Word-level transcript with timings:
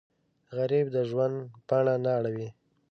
غریب 0.57 0.85
د 0.95 0.97
ژوند 1.09 1.35
پاڼه 1.67 1.95
نه 2.03 2.11
اړوي 2.19 2.49